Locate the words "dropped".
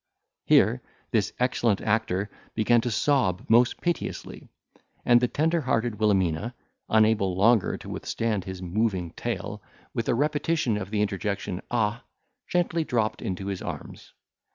12.83-13.21